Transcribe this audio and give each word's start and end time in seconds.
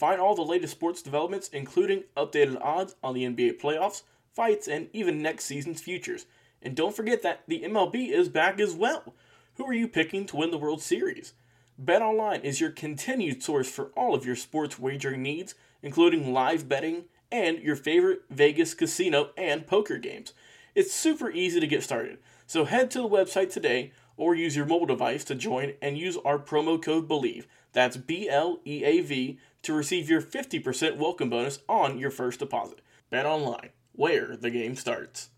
Find 0.00 0.18
all 0.18 0.34
the 0.34 0.40
latest 0.40 0.72
sports 0.72 1.02
developments, 1.02 1.48
including 1.48 2.04
updated 2.16 2.58
odds 2.62 2.94
on 3.02 3.12
the 3.12 3.24
NBA 3.24 3.60
playoffs, 3.60 4.02
fights, 4.32 4.66
and 4.66 4.88
even 4.94 5.20
next 5.20 5.44
season's 5.44 5.82
futures. 5.82 6.24
And 6.62 6.74
don't 6.74 6.96
forget 6.96 7.20
that 7.20 7.42
the 7.46 7.60
MLB 7.60 8.10
is 8.10 8.30
back 8.30 8.58
as 8.60 8.74
well. 8.74 9.12
Who 9.56 9.66
are 9.66 9.74
you 9.74 9.86
picking 9.86 10.24
to 10.24 10.36
win 10.36 10.52
the 10.52 10.56
World 10.56 10.80
Series? 10.80 11.34
BetOnline 11.78 12.44
is 12.44 12.62
your 12.62 12.70
continued 12.70 13.42
source 13.42 13.68
for 13.68 13.88
all 13.88 14.14
of 14.14 14.24
your 14.24 14.36
sports 14.36 14.78
wagering 14.78 15.22
needs, 15.22 15.54
including 15.82 16.32
live 16.32 16.66
betting 16.66 17.04
and 17.30 17.58
your 17.58 17.76
favorite 17.76 18.22
Vegas 18.30 18.72
casino 18.72 19.32
and 19.36 19.66
poker 19.66 19.98
games. 19.98 20.32
It's 20.74 20.94
super 20.94 21.30
easy 21.30 21.60
to 21.60 21.66
get 21.66 21.82
started, 21.82 22.20
so 22.46 22.64
head 22.64 22.90
to 22.92 23.02
the 23.02 23.08
website 23.08 23.52
today 23.52 23.92
or 24.16 24.34
use 24.34 24.56
your 24.56 24.66
mobile 24.66 24.86
device 24.86 25.24
to 25.24 25.34
join 25.34 25.74
and 25.82 25.98
use 25.98 26.16
our 26.24 26.38
promo 26.38 26.80
code 26.80 27.06
BLEAV. 27.06 27.44
That's 27.72 27.96
B 27.96 28.28
L 28.28 28.60
E 28.66 28.84
A 28.84 29.00
V 29.00 29.38
to 29.62 29.74
receive 29.74 30.08
your 30.08 30.22
50% 30.22 30.96
welcome 30.96 31.30
bonus 31.30 31.58
on 31.68 31.98
your 31.98 32.10
first 32.10 32.38
deposit. 32.38 32.80
Bet 33.10 33.26
online, 33.26 33.70
where 33.92 34.36
the 34.36 34.50
game 34.50 34.74
starts. 34.74 35.30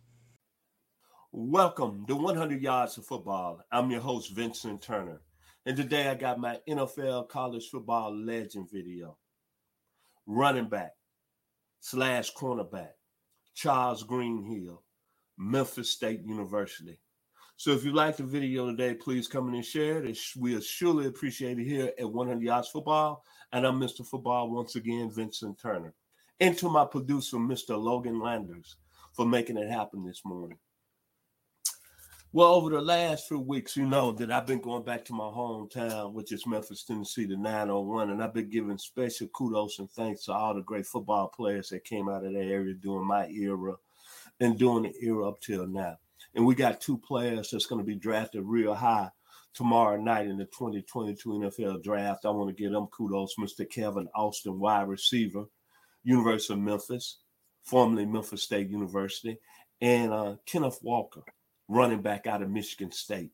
Welcome 1.33 2.05
to 2.07 2.15
100 2.15 2.61
Yards 2.61 2.99
of 2.99 3.07
Football. 3.07 3.61
I'm 3.73 3.91
your 3.91 4.01
host, 4.01 4.33
Vincent 4.33 4.83
Turner. 4.83 5.23
And 5.65 5.77
today 5.77 6.09
I 6.09 6.15
got 6.15 6.39
my 6.39 6.59
NFL 6.69 7.29
college 7.29 7.69
football 7.71 8.15
legend 8.15 8.69
video. 8.71 9.17
Running 10.27 10.69
back 10.69 10.93
slash 11.81 12.33
cornerback, 12.35 12.93
Charles 13.55 14.03
Greenhill, 14.03 14.83
Memphis 15.39 15.91
State 15.91 16.23
University. 16.25 17.01
So 17.63 17.71
if 17.71 17.85
you 17.85 17.93
like 17.93 18.17
the 18.17 18.25
video 18.25 18.67
today, 18.67 18.93
please 18.93 19.29
come 19.29 19.49
in 19.49 19.55
and 19.55 19.65
share 19.65 20.05
it. 20.05 20.19
We 20.37 20.57
are 20.57 20.61
surely 20.61 21.07
appreciated 21.07 21.65
here 21.65 21.93
at 21.97 22.11
100 22.11 22.43
Yards 22.43 22.67
Football. 22.67 23.25
And 23.53 23.65
I'm 23.65 23.79
Mr. 23.79 24.05
Football 24.05 24.51
once 24.51 24.75
again, 24.75 25.13
Vincent 25.13 25.61
Turner. 25.61 25.95
And 26.41 26.59
to 26.59 26.69
my 26.69 26.85
producer, 26.85 27.37
Mr. 27.37 27.81
Logan 27.81 28.19
Landers, 28.19 28.75
for 29.13 29.25
making 29.27 29.59
it 29.59 29.71
happen 29.71 30.05
this 30.05 30.23
morning. 30.25 30.59
Well, 32.33 32.53
over 32.53 32.71
the 32.71 32.81
last 32.81 33.29
few 33.29 33.39
weeks, 33.39 33.77
you 33.77 33.87
know 33.87 34.11
that 34.11 34.33
I've 34.33 34.47
been 34.49 34.61
going 34.61 34.83
back 34.83 35.05
to 35.05 35.13
my 35.13 35.27
hometown, 35.27 36.15
which 36.15 36.33
is 36.33 36.49
Memphis, 36.49 36.83
Tennessee, 36.83 37.27
the 37.27 37.37
901, 37.37 38.11
and 38.11 38.25
I've 38.25 38.35
been 38.35 38.51
giving 38.51 38.77
special 38.77 39.29
kudos 39.29 39.79
and 39.79 39.89
thanks 39.89 40.25
to 40.25 40.33
all 40.33 40.53
the 40.53 40.63
great 40.63 40.87
football 40.87 41.29
players 41.29 41.69
that 41.69 41.85
came 41.85 42.09
out 42.09 42.25
of 42.25 42.33
that 42.33 42.41
area 42.41 42.75
during 42.75 43.07
my 43.07 43.29
era 43.29 43.77
and 44.41 44.59
during 44.59 44.83
the 44.83 44.95
era 45.01 45.29
up 45.29 45.41
till 45.41 45.69
now. 45.69 45.97
And 46.35 46.47
we 46.47 46.55
got 46.55 46.81
two 46.81 46.99
players 46.99 47.51
that's 47.51 47.67
going 47.67 47.81
to 47.81 47.87
be 47.87 47.95
drafted 47.95 48.43
real 48.45 48.75
high 48.75 49.11
tomorrow 49.55 50.01
night 50.01 50.27
in 50.27 50.39
the 50.39 50.47
2022 50.47 51.29
NFL 51.29 51.83
draft. 51.83 52.25
I 52.25 52.31
want 52.31 52.49
to 52.49 52.63
give 52.63 52.73
them 52.73 52.87
kudos, 52.87 53.35
Mr. 53.39 53.69
Kevin 53.69 54.09
Austin, 54.15 54.59
wide 54.59 54.89
receiver, 54.89 55.45
University 56.05 56.55
of 56.55 56.61
Memphis, 56.61 57.19
formerly 57.63 58.07
Memphis 58.07 58.43
State 58.43 58.71
University, 58.71 59.39
and 59.81 60.13
uh, 60.13 60.37
Kenneth 60.47 60.79
Walker, 60.83 61.23
running 61.69 62.01
back 62.01 62.27
out 62.27 62.43
of 62.43 62.51
Michigan 62.51 62.93
State. 62.93 63.31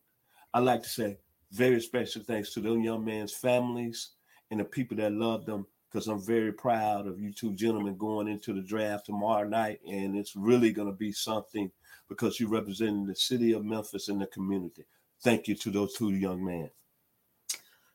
I'd 0.53 0.65
like 0.65 0.82
to 0.82 0.88
say 0.88 1.19
very 1.53 1.80
special 1.80 2.22
thanks 2.22 2.53
to 2.54 2.60
those 2.60 2.82
young 2.82 3.04
men's 3.04 3.32
families 3.32 4.10
and 4.50 4.60
the 4.60 4.65
people 4.65 4.97
that 4.97 5.12
love 5.12 5.47
them 5.47 5.66
because 5.91 6.06
I'm 6.06 6.21
very 6.21 6.53
proud 6.53 7.06
of 7.06 7.21
you 7.21 7.32
two 7.32 7.54
gentlemen 7.54 7.97
going 7.97 8.28
into 8.28 8.53
the 8.53 8.60
draft 8.60 9.06
tomorrow 9.06 9.49
night. 9.49 9.81
And 9.88 10.16
it's 10.16 10.37
really 10.37 10.72
going 10.72 10.88
to 10.88 10.97
be 10.97 11.12
something 11.12 11.71
because 12.09 12.38
you're 12.38 12.50
representing 12.50 13.06
the 13.06 13.15
city 13.15 13.53
of 13.53 13.65
Memphis 13.65 14.09
and 14.09 14.21
the 14.21 14.27
community. 14.27 14.84
Thank 15.22 15.48
you 15.48 15.54
to 15.56 15.71
those 15.71 15.94
two 15.94 16.10
young 16.10 16.44
men. 16.44 16.71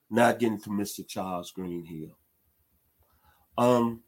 Now 0.09 0.31
getting 0.31 0.61
to 0.61 0.69
Mr. 0.69 1.07
Charles 1.07 1.51
Greenhill. 1.51 2.17
Um, 3.57 4.01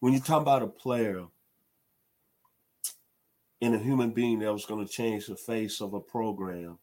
when 0.00 0.14
you 0.14 0.20
talk 0.20 0.42
about 0.42 0.62
a 0.62 0.66
player 0.66 1.24
and 3.60 3.74
a 3.74 3.78
human 3.78 4.10
being 4.10 4.38
that 4.40 4.52
was 4.52 4.66
going 4.66 4.86
to 4.86 4.92
change 4.92 5.26
the 5.26 5.36
face 5.36 5.80
of 5.80 5.94
a 5.94 6.00
program, 6.00 6.78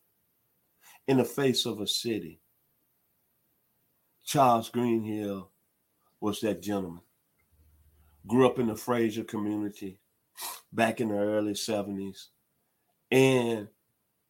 in 1.07 1.17
the 1.17 1.23
face 1.23 1.65
of 1.65 1.81
a 1.81 1.87
city, 1.87 2.39
Charles 4.23 4.69
Greenhill 4.69 5.49
was 6.23 6.39
that 6.39 6.61
gentleman. 6.61 7.01
Grew 8.25 8.47
up 8.47 8.57
in 8.57 8.67
the 8.67 8.75
Frayser 8.75 9.27
community, 9.27 9.99
back 10.71 11.01
in 11.01 11.09
the 11.09 11.17
early 11.17 11.51
70s. 11.51 12.27
And 13.11 13.67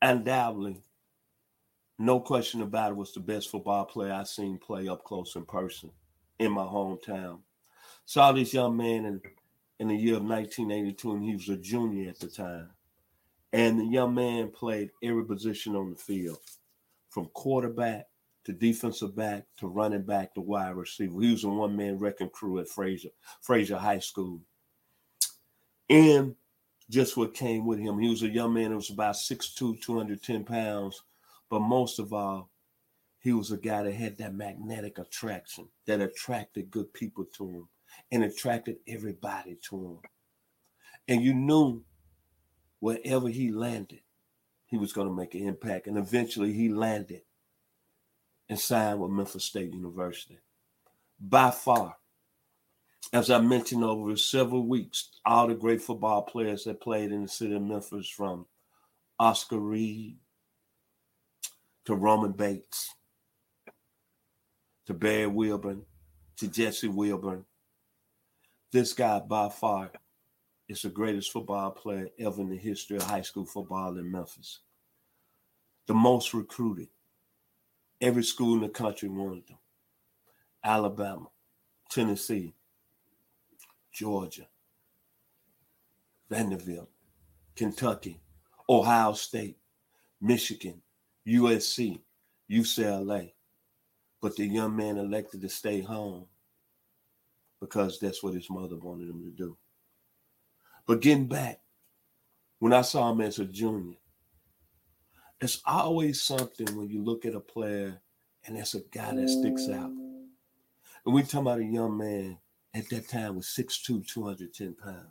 undoubtedly, 0.01 0.81
no 1.99 2.19
question 2.19 2.63
about 2.63 2.89
it, 2.89 2.97
was 2.97 3.13
the 3.13 3.19
best 3.19 3.51
football 3.51 3.85
player 3.85 4.11
I 4.11 4.23
seen 4.23 4.57
play 4.57 4.87
up 4.87 5.03
close 5.03 5.35
in 5.35 5.45
person 5.45 5.91
in 6.39 6.51
my 6.51 6.63
hometown. 6.63 7.41
Saw 8.05 8.31
this 8.31 8.55
young 8.55 8.75
man 8.75 9.05
in, 9.05 9.21
in 9.79 9.87
the 9.89 9.95
year 9.95 10.15
of 10.15 10.23
1982, 10.23 11.11
and 11.11 11.23
he 11.23 11.33
was 11.33 11.47
a 11.49 11.57
junior 11.57 12.09
at 12.09 12.17
the 12.17 12.27
time. 12.27 12.71
And 13.53 13.79
the 13.79 13.85
young 13.85 14.15
man 14.15 14.49
played 14.49 14.89
every 15.03 15.25
position 15.25 15.75
on 15.75 15.91
the 15.91 15.95
field, 15.95 16.39
from 17.11 17.29
quarterback 17.35 18.07
to 18.45 18.53
defensive 18.53 19.15
back 19.15 19.45
to 19.57 19.67
running 19.67 20.03
back 20.03 20.33
to 20.33 20.41
wide 20.41 20.75
receiver. 20.75 21.21
He 21.21 21.31
was 21.31 21.43
a 21.43 21.49
one-man 21.49 21.97
wrecking 21.97 22.29
crew 22.29 22.59
at 22.59 22.67
Fraser 22.67 23.09
Frayser 23.45 23.77
High 23.77 23.99
School 23.99 24.41
and 25.89 26.35
just 26.89 27.15
what 27.17 27.33
came 27.33 27.65
with 27.65 27.79
him. 27.79 27.99
He 27.99 28.09
was 28.09 28.23
a 28.23 28.29
young 28.29 28.53
man 28.53 28.71
who 28.71 28.75
was 28.75 28.89
about 28.89 29.15
6'2, 29.15 29.81
210 29.81 30.43
pounds, 30.43 31.03
but 31.49 31.61
most 31.61 31.99
of 31.99 32.13
all, 32.13 32.49
he 33.19 33.31
was 33.31 33.51
a 33.51 33.57
guy 33.57 33.83
that 33.83 33.93
had 33.93 34.17
that 34.17 34.35
magnetic 34.35 34.99
attraction 34.99 35.69
that 35.85 36.01
attracted 36.01 36.69
good 36.69 36.91
people 36.93 37.25
to 37.37 37.49
him 37.49 37.69
and 38.11 38.23
attracted 38.23 38.77
everybody 38.87 39.57
to 39.69 39.77
him. 39.77 39.99
And 41.07 41.21
you 41.21 41.33
knew 41.33 41.83
wherever 42.79 43.29
he 43.29 43.51
landed, 43.51 44.01
he 44.65 44.77
was 44.77 44.91
going 44.91 45.07
to 45.07 45.13
make 45.13 45.35
an 45.35 45.47
impact. 45.47 45.87
And 45.87 45.97
eventually 45.97 46.51
he 46.51 46.67
landed 46.67 47.21
and 48.49 48.59
signed 48.59 48.99
with 48.99 49.11
Memphis 49.11 49.45
State 49.45 49.73
University. 49.73 50.39
By 51.19 51.51
far, 51.51 51.97
as 53.11 53.29
I 53.29 53.39
mentioned 53.39 53.83
over 53.83 54.15
several 54.15 54.65
weeks, 54.65 55.09
all 55.25 55.47
the 55.47 55.55
great 55.55 55.81
football 55.81 56.23
players 56.23 56.63
that 56.63 56.81
played 56.81 57.11
in 57.11 57.23
the 57.23 57.27
city 57.27 57.55
of 57.55 57.61
Memphis, 57.61 58.09
from 58.09 58.45
Oscar 59.19 59.59
Reed 59.59 60.17
to 61.85 61.95
Roman 61.95 62.31
Bates 62.31 62.93
to 64.85 64.93
Barry 64.93 65.27
Wilburn 65.27 65.83
to 66.37 66.47
Jesse 66.47 66.87
Wilburn. 66.87 67.45
This 68.71 68.93
guy, 68.93 69.19
by 69.19 69.49
far, 69.49 69.91
is 70.67 70.81
the 70.81 70.89
greatest 70.89 71.31
football 71.31 71.71
player 71.71 72.09
ever 72.19 72.41
in 72.41 72.49
the 72.49 72.57
history 72.57 72.97
of 72.97 73.03
high 73.03 73.21
school 73.21 73.45
football 73.45 73.97
in 73.97 74.11
Memphis. 74.11 74.59
The 75.85 75.93
most 75.93 76.33
recruited. 76.33 76.87
Every 78.01 78.23
school 78.23 78.55
in 78.55 78.61
the 78.61 78.69
country 78.69 79.09
wanted 79.09 79.47
them. 79.47 79.57
Alabama, 80.63 81.27
Tennessee, 81.89 82.53
Georgia. 83.93 84.47
Vanderbilt, 86.33 86.89
Kentucky, 87.55 88.19
Ohio 88.67 89.13
State, 89.13 89.57
Michigan, 90.19 90.81
USC, 91.27 92.01
UCLA. 92.49 93.33
But 94.19 94.35
the 94.35 94.47
young 94.47 94.75
man 94.75 94.97
elected 94.97 95.41
to 95.41 95.49
stay 95.49 95.81
home 95.81 96.25
because 97.59 97.99
that's 97.99 98.23
what 98.23 98.33
his 98.33 98.49
mother 98.49 98.77
wanted 98.77 99.09
him 99.09 99.21
to 99.23 99.29
do. 99.29 99.55
But 100.87 101.01
getting 101.01 101.27
back, 101.27 101.61
when 102.57 102.73
I 102.73 102.81
saw 102.81 103.11
him 103.11 103.21
as 103.21 103.37
a 103.37 103.45
junior, 103.45 103.97
it's 105.43 105.61
always 105.65 106.21
something 106.21 106.75
when 106.77 106.89
you 106.89 107.03
look 107.03 107.25
at 107.25 107.35
a 107.35 107.39
player 107.39 107.99
and 108.45 108.55
there's 108.55 108.75
a 108.75 108.81
guy 108.91 109.13
that 109.13 109.29
sticks 109.29 109.67
out. 109.69 109.91
And 111.05 111.13
we 111.13 111.23
talking 111.23 111.39
about 111.41 111.59
a 111.59 111.65
young 111.65 111.97
man 111.97 112.37
at 112.73 112.89
that 112.89 113.09
time 113.09 113.35
was 113.35 113.47
6'2, 113.47 114.07
210 114.07 114.75
pounds. 114.75 115.07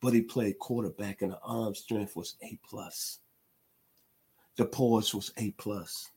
But 0.00 0.14
he 0.14 0.22
played 0.22 0.58
quarterback 0.58 1.22
and 1.22 1.32
the 1.32 1.38
arm 1.42 1.74
strength 1.74 2.16
was 2.16 2.36
A 2.42 2.58
plus. 2.68 3.20
The 4.56 4.64
poise 4.64 5.14
was 5.14 5.32
A 5.36 5.52
plus. 5.52 6.10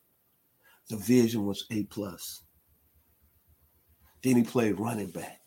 The 0.89 0.97
vision 0.97 1.45
was 1.45 1.65
A 1.71 1.83
plus. 1.83 2.43
Then 4.23 4.37
he 4.37 4.43
played 4.43 4.79
running 4.79 5.11
back. 5.11 5.41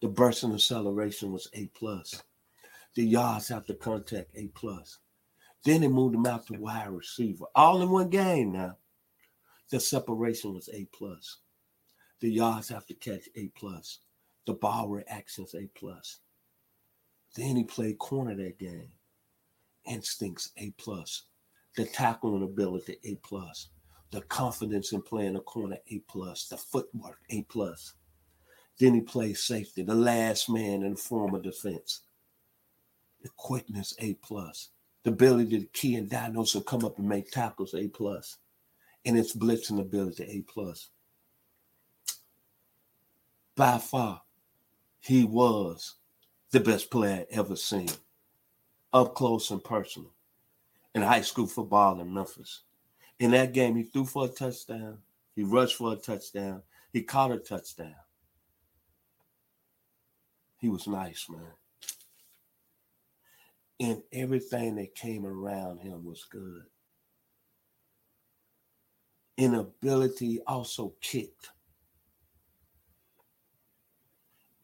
The 0.00 0.08
burst 0.08 0.44
and 0.44 0.54
acceleration 0.54 1.32
was 1.32 1.48
A 1.54 1.66
plus. 1.74 2.22
The 2.94 3.04
yards 3.04 3.50
after 3.50 3.74
contact 3.74 4.30
A 4.34 4.48
plus. 4.48 4.98
Then 5.66 5.82
he 5.82 5.88
moved 5.88 6.14
him 6.14 6.26
out 6.26 6.46
to 6.46 6.52
wide 6.52 6.90
receiver, 6.90 7.46
all 7.52 7.82
in 7.82 7.90
one 7.90 8.08
game. 8.08 8.52
Now, 8.52 8.76
the 9.68 9.80
separation 9.80 10.54
was 10.54 10.70
A 10.72 10.86
plus. 10.92 11.38
The 12.20 12.30
yards 12.30 12.70
after 12.70 12.94
catch 12.94 13.28
A 13.34 13.48
plus. 13.48 13.98
The 14.46 14.54
ball 14.54 14.88
reactions 14.88 15.56
A 15.56 15.68
plus. 15.74 16.20
Then 17.34 17.56
he 17.56 17.64
played 17.64 17.98
corner 17.98 18.36
that 18.36 18.60
game. 18.60 18.92
Instincts 19.86 20.52
A 20.56 20.70
plus. 20.78 21.24
The 21.74 21.84
tackling 21.84 22.44
ability 22.44 22.98
A 23.02 23.16
plus. 23.16 23.70
The 24.12 24.20
confidence 24.20 24.92
in 24.92 25.02
playing 25.02 25.34
a 25.34 25.40
corner 25.40 25.78
A 25.90 25.98
plus. 26.06 26.46
The 26.46 26.58
footwork 26.58 27.18
A 27.30 27.42
plus. 27.42 27.94
Then 28.78 28.94
he 28.94 29.00
played 29.00 29.36
safety, 29.36 29.82
the 29.82 29.96
last 29.96 30.48
man 30.48 30.84
in 30.84 30.92
the 30.92 30.96
form 30.96 31.34
of 31.34 31.42
defense. 31.42 32.02
The 33.20 33.30
quickness 33.36 33.96
A 33.98 34.14
plus. 34.14 34.68
The 35.06 35.12
ability 35.12 35.60
to 35.60 35.66
key 35.66 35.94
and 35.94 36.10
diagnose 36.10 36.56
and 36.56 36.66
come 36.66 36.84
up 36.84 36.98
and 36.98 37.08
make 37.08 37.30
tackles 37.30 37.74
A. 37.74 37.88
And 39.04 39.16
its 39.16 39.36
blitzing 39.36 39.78
ability 39.78 40.24
A 40.24 40.42
plus 40.42 40.90
by 43.54 43.78
far, 43.78 44.22
he 44.98 45.22
was 45.22 45.94
the 46.50 46.58
best 46.58 46.90
player 46.90 47.24
I 47.30 47.34
ever 47.36 47.54
seen, 47.54 47.88
up 48.92 49.14
close 49.14 49.52
and 49.52 49.62
personal, 49.62 50.10
in 50.92 51.02
high 51.02 51.20
school 51.20 51.46
football 51.46 52.00
in 52.00 52.12
Memphis. 52.12 52.62
In 53.20 53.30
that 53.30 53.52
game, 53.52 53.76
he 53.76 53.84
threw 53.84 54.06
for 54.06 54.24
a 54.24 54.28
touchdown, 54.28 54.98
he 55.36 55.44
rushed 55.44 55.76
for 55.76 55.92
a 55.92 55.96
touchdown, 55.96 56.64
he 56.92 57.02
caught 57.02 57.30
a 57.30 57.38
touchdown. 57.38 57.94
He 60.58 60.68
was 60.68 60.88
nice, 60.88 61.28
man. 61.30 61.52
And 63.78 64.02
everything 64.12 64.76
that 64.76 64.94
came 64.94 65.26
around 65.26 65.80
him 65.80 66.04
was 66.04 66.24
good. 66.30 66.62
Inability 69.36 70.40
also 70.46 70.94
kicked 71.02 71.50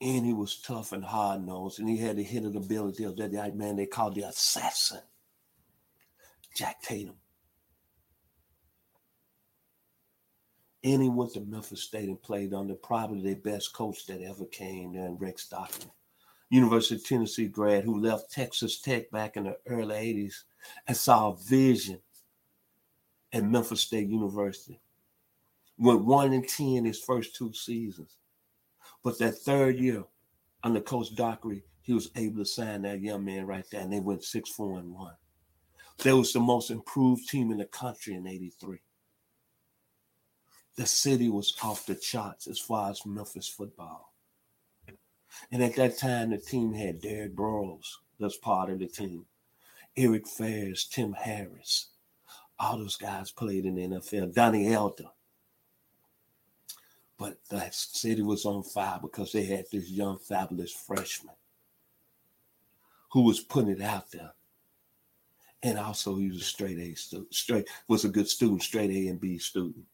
and 0.03 0.27
he 0.27 0.33
was 0.33 0.57
tough 0.57 0.91
and 0.91 1.05
hard 1.05 1.47
nosed, 1.47 1.79
and 1.79 1.89
he 1.89 1.97
had 1.97 2.17
the 2.17 2.25
the 2.25 2.59
ability 2.59 3.05
of 3.05 3.17
that 3.17 3.57
man 3.57 3.77
they 3.77 3.87
called 3.87 4.17
the 4.17 4.23
assassin, 4.23 5.01
Jack 6.57 6.83
Tatum. 6.83 7.15
And 10.83 11.01
he 11.01 11.09
went 11.09 11.35
to 11.35 11.41
Memphis 11.41 11.85
State 11.85 12.09
and 12.09 12.21
played 12.21 12.53
under 12.53 12.75
probably 12.75 13.33
the 13.33 13.41
best 13.41 13.73
coach 13.73 14.05
that 14.07 14.21
ever 14.23 14.45
came 14.47 14.95
there, 14.95 15.13
Rex 15.13 15.45
Stockton, 15.45 15.93
University 16.53 16.97
of 16.97 17.05
Tennessee 17.05 17.47
grad 17.47 17.85
who 17.85 18.01
left 18.01 18.31
Texas 18.31 18.81
Tech 18.81 19.11
back 19.11 19.37
in 19.37 19.45
the 19.45 19.57
early 19.67 19.95
80s 19.95 20.35
and 20.87 20.97
saw 20.97 21.31
a 21.31 21.37
vision 21.37 22.01
at 23.33 23.45
Memphis 23.45 23.81
State 23.81 24.09
University. 24.09 24.81
Went 25.79 26.05
one 26.05 26.33
and 26.33 26.47
10 26.47 26.85
his 26.85 27.01
first 27.01 27.35
two 27.35 27.53
seasons 27.53 28.17
but 29.03 29.19
that 29.19 29.39
third 29.39 29.79
year, 29.79 30.05
under 30.63 30.81
Coach 30.81 31.15
Dockery, 31.15 31.65
he 31.83 31.93
was 31.93 32.11
able 32.15 32.39
to 32.39 32.45
sign 32.45 32.83
that 32.83 33.01
young 33.01 33.25
man 33.25 33.47
right 33.47 33.65
there, 33.71 33.81
and 33.81 33.93
they 33.93 34.01
went 34.01 34.25
six, 34.25 34.51
four, 34.51 34.79
and 34.79 34.93
one. 34.93 35.15
They 35.99 36.13
was 36.13 36.33
the 36.33 36.41
most 36.41 36.71
improved 36.71 37.29
team 37.29 37.51
in 37.51 37.59
the 37.59 37.65
country 37.65 38.15
in 38.15 38.27
'83. 38.27 38.79
The 40.77 40.87
city 40.87 41.29
was 41.29 41.55
off 41.63 41.87
the 41.87 41.97
charts 41.97 42.47
as 42.47 42.59
far 42.59 42.91
as 42.91 43.05
Memphis 43.05 43.49
football. 43.49 44.12
And 45.51 45.63
at 45.63 45.77
that 45.77 45.99
time, 45.99 46.31
the 46.31 46.39
team 46.39 46.73
had 46.73 47.01
Derrick 47.01 47.35
Broyles, 47.35 47.97
that's 48.19 48.37
part 48.37 48.71
of 48.71 48.79
the 48.79 48.87
team. 48.87 49.27
Eric 49.97 50.27
Ferris, 50.27 50.87
Tim 50.87 51.13
Harris. 51.13 51.89
All 52.59 52.79
those 52.79 52.97
guys 52.97 53.31
played 53.31 53.67
in 53.67 53.75
the 53.75 53.89
NFL. 53.89 54.33
Donnie 54.33 54.73
Elder. 54.73 55.11
But 57.19 57.39
the 57.51 57.69
city 57.71 58.23
was 58.23 58.45
on 58.45 58.63
fire 58.63 58.99
because 59.01 59.33
they 59.33 59.45
had 59.45 59.67
this 59.71 59.89
young, 59.91 60.19
fabulous 60.19 60.73
freshman 60.73 61.35
who 63.13 63.23
was 63.23 63.41
putting 63.41 63.71
it 63.71 63.83
out 63.83 64.11
there. 64.11 64.33
And 65.63 65.79
also 65.79 66.17
he 66.17 66.29
was 66.29 66.41
a 66.41 66.45
straight 66.45 66.79
A 66.79 66.95
student, 66.95 67.35
straight 67.35 67.69
was 67.87 68.05
a 68.05 68.09
good 68.09 68.29
student, 68.29 68.63
straight 68.63 68.91
A 68.91 69.09
and 69.09 69.21
B 69.21 69.39
student. 69.39 69.85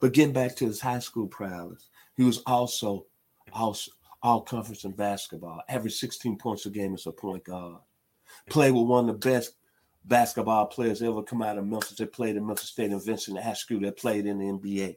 But 0.00 0.12
getting 0.12 0.32
back 0.32 0.54
to 0.56 0.66
his 0.66 0.80
high 0.80 1.00
school 1.00 1.26
prowess, 1.26 1.88
he 2.16 2.22
was 2.22 2.38
also 2.46 3.06
also 3.52 3.90
all 4.22 4.40
conference 4.42 4.84
in 4.84 4.92
basketball, 4.92 5.62
averaged 5.68 5.96
16 5.96 6.38
points 6.38 6.66
a 6.66 6.70
game 6.70 6.94
as 6.94 7.06
a 7.06 7.12
point 7.12 7.44
guard. 7.44 7.80
Played 8.50 8.72
with 8.72 8.86
one 8.86 9.08
of 9.08 9.20
the 9.20 9.30
best 9.30 9.54
basketball 10.04 10.66
players 10.66 11.02
ever 11.02 11.22
come 11.22 11.42
out 11.42 11.58
of 11.58 11.66
Memphis. 11.66 11.96
They 11.96 12.06
played 12.06 12.36
in 12.36 12.46
Memphis 12.46 12.70
State 12.70 12.90
and 12.90 13.04
Vincent 13.04 13.38
Askew 13.38 13.80
that 13.80 13.96
played 13.96 14.26
in 14.26 14.38
the 14.38 14.46
NBA 14.46 14.96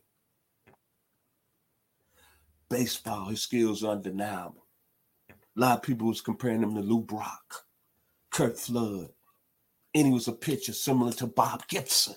baseball, 2.71 3.25
his 3.25 3.41
skills 3.41 3.83
are 3.83 3.91
undeniable. 3.91 4.65
A 5.29 5.59
lot 5.59 5.77
of 5.77 5.83
people 5.83 6.07
was 6.07 6.21
comparing 6.21 6.63
him 6.63 6.73
to 6.73 6.81
Lou 6.81 7.01
Brock, 7.01 7.65
Curt 8.31 8.57
Flood, 8.57 9.09
and 9.93 10.07
he 10.07 10.13
was 10.13 10.29
a 10.29 10.33
pitcher 10.33 10.71
similar 10.71 11.11
to 11.13 11.27
Bob 11.27 11.67
Gibson. 11.67 12.15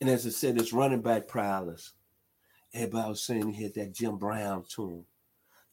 And 0.00 0.08
as 0.08 0.26
I 0.26 0.30
said, 0.30 0.56
his 0.56 0.72
running 0.72 1.02
back 1.02 1.28
prowess, 1.28 1.92
everybody 2.72 3.08
was 3.08 3.22
saying 3.22 3.52
he 3.52 3.64
had 3.64 3.74
that 3.74 3.94
Jim 3.94 4.16
Brown 4.16 4.64
tune, 4.68 5.04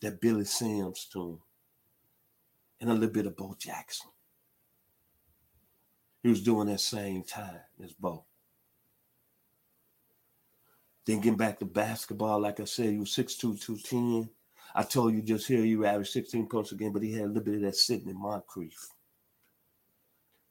that 0.02 0.22
Billy 0.22 0.46
Sims 0.46 1.08
tune, 1.12 1.40
and 2.80 2.90
a 2.90 2.94
little 2.94 3.10
bit 3.10 3.26
of 3.26 3.36
Bo 3.36 3.56
Jackson. 3.58 4.10
He 6.24 6.30
was 6.30 6.42
doing 6.42 6.68
that 6.68 6.80
same 6.80 7.24
time 7.24 7.60
as 7.84 7.94
Bo. 7.94 8.26
Then 11.06 11.22
getting 11.22 11.38
back 11.38 11.60
to 11.60 11.66
basketball, 11.66 12.42
like 12.42 12.60
I 12.60 12.66
said, 12.66 12.90
he 12.90 12.98
was 12.98 13.12
6'2, 13.12 13.62
210. 13.62 14.30
I 14.76 14.84
told 14.84 15.14
you 15.14 15.22
just 15.22 15.48
here 15.48 15.64
you 15.64 15.86
averaged 15.86 16.12
16 16.12 16.48
points 16.48 16.74
a 16.74 16.76
game, 16.76 16.92
but 16.92 17.02
he 17.02 17.14
had 17.14 17.24
a 17.24 17.28
little 17.28 17.44
bit 17.44 17.56
of 17.56 17.62
that 17.62 17.76
Sidney 17.76 18.14
Moncrief. 18.14 18.90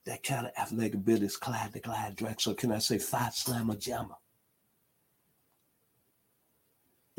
That 0.07 0.23
kind 0.23 0.47
of 0.47 0.53
athletic 0.57 0.95
ability 0.95 1.27
is 1.27 1.37
Clyde 1.37 1.73
the 1.73 1.81
Glide 1.81 2.17
Drexler. 2.17 2.57
Can 2.57 2.73
I 2.73 2.79
say 2.79 2.99
five 2.99 3.35
slammer 3.35 3.77
jammer? 3.77 4.15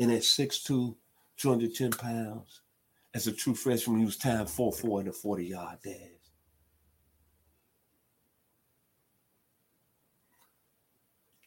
And 0.00 0.12
at 0.12 0.22
6'2, 0.22 0.94
210 1.36 1.90
pounds, 1.92 2.60
as 3.14 3.26
a 3.26 3.32
true 3.32 3.54
freshman, 3.54 3.98
he 3.98 4.04
was 4.04 4.16
time 4.16 4.46
4-4 4.46 5.00
in 5.00 5.08
a 5.08 5.12
40 5.12 5.46
yard 5.46 5.78
dash. 5.82 5.94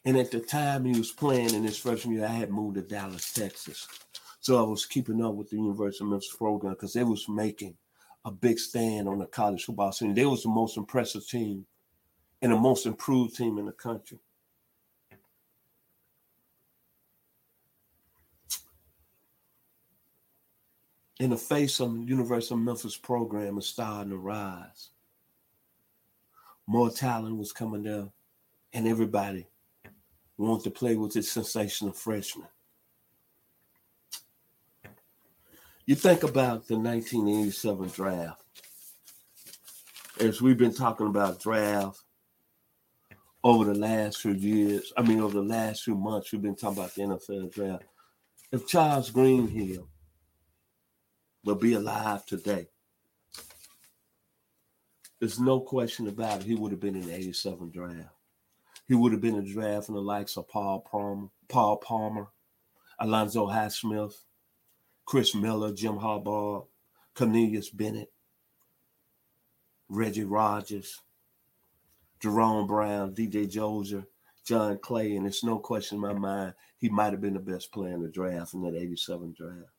And 0.04 0.16
at 0.16 0.30
the 0.30 0.40
time 0.40 0.84
he 0.84 0.98
was 0.98 1.12
playing 1.12 1.54
in 1.54 1.62
his 1.62 1.78
freshman 1.78 2.16
year, 2.16 2.26
I 2.26 2.32
had 2.32 2.50
moved 2.50 2.74
to 2.74 2.82
Dallas, 2.82 3.32
Texas. 3.32 3.88
So 4.40 4.58
I 4.58 4.68
was 4.68 4.84
keeping 4.84 5.24
up 5.24 5.34
with 5.34 5.50
the 5.50 5.56
University 5.56 6.02
of 6.02 6.10
Memphis 6.10 6.34
program 6.36 6.72
because 6.72 6.92
they 6.92 7.04
was 7.04 7.28
making 7.28 7.76
a 8.24 8.32
big 8.32 8.58
stand 8.58 9.08
on 9.08 9.18
the 9.18 9.26
college 9.26 9.64
football 9.64 9.92
scene. 9.92 10.14
They 10.14 10.26
was 10.26 10.42
the 10.42 10.48
most 10.48 10.76
impressive 10.76 11.26
team 11.26 11.66
and 12.40 12.50
the 12.50 12.56
most 12.56 12.86
improved 12.86 13.36
team 13.36 13.58
in 13.58 13.66
the 13.66 13.72
country. 13.72 14.18
In 21.20 21.30
the 21.30 21.36
face 21.36 21.80
of 21.80 21.92
the 21.92 22.00
University 22.00 22.54
of 22.54 22.60
Memphis 22.60 22.96
program 22.96 23.58
is 23.58 23.66
starting 23.66 24.10
to 24.10 24.16
rise. 24.16 24.90
More 26.66 26.90
talent 26.90 27.36
was 27.36 27.52
coming 27.52 27.82
down, 27.82 28.12
and 28.72 28.88
everybody 28.88 29.46
wanted 30.36 30.64
to 30.64 30.70
play 30.70 30.96
with 30.96 31.12
this 31.12 31.30
sensational 31.30 31.92
freshman. 31.92 32.48
You 35.84 35.96
think 35.96 36.22
about 36.22 36.66
the 36.68 36.78
1987 36.78 37.88
draft. 37.88 38.42
As 40.20 40.40
we've 40.40 40.58
been 40.58 40.74
talking 40.74 41.08
about 41.08 41.40
draft 41.40 42.00
over 43.42 43.64
the 43.64 43.74
last 43.74 44.18
few 44.18 44.32
years, 44.32 44.92
I 44.96 45.02
mean, 45.02 45.20
over 45.20 45.34
the 45.34 45.46
last 45.46 45.82
few 45.82 45.96
months, 45.96 46.30
we've 46.32 46.42
been 46.42 46.54
talking 46.54 46.78
about 46.78 46.94
the 46.94 47.02
NFL 47.02 47.52
draft. 47.52 47.84
If 48.52 48.66
Charles 48.68 49.10
Greenhill 49.10 49.88
will 51.44 51.54
be 51.54 51.74
alive 51.74 52.24
today, 52.26 52.68
there's 55.18 55.38
no 55.38 55.60
question 55.60 56.08
about 56.08 56.40
it. 56.40 56.46
He 56.46 56.54
would 56.54 56.72
have 56.72 56.80
been 56.80 56.96
in 56.96 57.06
the 57.06 57.14
87 57.14 57.70
draft. 57.70 58.08
He 58.88 58.94
would 58.94 59.12
have 59.12 59.20
been 59.20 59.36
a 59.36 59.42
draft 59.42 59.88
in 59.88 59.94
the 59.94 60.02
likes 60.02 60.36
of 60.36 60.48
Paul 60.48 60.80
Palmer, 60.80 61.28
Paul 61.48 61.76
Palmer, 61.76 62.26
Alonzo 62.98 63.46
Highsmith, 63.46 64.14
Chris 65.04 65.34
Miller, 65.34 65.72
Jim 65.72 65.98
Harbaugh, 65.98 66.66
Cornelius 67.14 67.70
Bennett, 67.70 68.12
Reggie 69.88 70.24
Rogers, 70.24 71.00
Jerome 72.20 72.66
Brown, 72.66 73.14
DJ 73.14 73.52
Dozier, 73.52 74.04
John 74.44 74.78
Clay, 74.78 75.14
and 75.16 75.24
there's 75.24 75.44
no 75.44 75.58
question 75.58 75.96
in 75.96 76.00
my 76.02 76.12
mind 76.12 76.54
he 76.78 76.88
might 76.88 77.12
have 77.12 77.20
been 77.20 77.34
the 77.34 77.40
best 77.40 77.72
player 77.72 77.94
in 77.94 78.02
the 78.02 78.08
draft 78.08 78.54
in 78.54 78.62
that 78.62 78.74
87 78.74 79.34
draft. 79.36 79.70